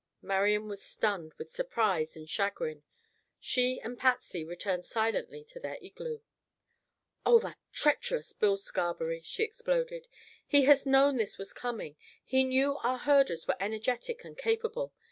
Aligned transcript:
Marian 0.23 0.67
was 0.67 0.81
stunned 0.83 1.35
with 1.35 1.51
surprise 1.51 2.15
and 2.17 2.27
chagrin. 2.27 2.81
She 3.39 3.79
and 3.79 3.99
Patsy 3.99 4.43
returned 4.43 4.83
silently 4.83 5.43
to 5.43 5.59
their 5.59 5.77
igloo. 5.79 6.21
"Oh, 7.23 7.37
that 7.37 7.59
treacherous 7.71 8.33
Bill 8.33 8.57
Scarberry!" 8.57 9.21
she 9.21 9.43
exploded. 9.43 10.07
"He 10.47 10.63
has 10.63 10.87
known 10.87 11.17
this 11.17 11.37
was 11.37 11.53
coming. 11.53 11.97
He 12.25 12.43
knew 12.43 12.77
our 12.77 12.97
herders 12.97 13.45
were 13.47 13.57
energetic 13.59 14.23
and 14.23 14.35
capable. 14.35 14.91